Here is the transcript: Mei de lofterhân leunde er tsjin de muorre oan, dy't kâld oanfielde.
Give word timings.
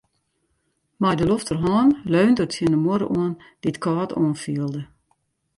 Mei 1.01 1.15
de 1.19 1.25
lofterhân 1.29 1.89
leunde 2.13 2.41
er 2.43 2.49
tsjin 2.49 2.73
de 2.73 2.79
muorre 2.85 3.07
oan, 3.19 3.33
dy't 3.61 3.81
kâld 3.83 4.11
oanfielde. 4.19 4.81